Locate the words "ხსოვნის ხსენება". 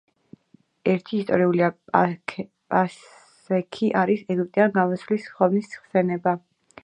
5.35-6.37